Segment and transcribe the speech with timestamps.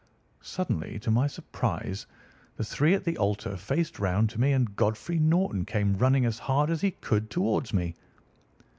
[0.41, 2.07] Suddenly, to my surprise,
[2.57, 6.39] the three at the altar faced round to me, and Godfrey Norton came running as
[6.39, 7.93] hard as he could towards me.